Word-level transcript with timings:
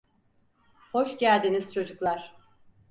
Hoş 0.91 1.17
geldiniz 1.17 1.69
çocuklar. 1.73 2.35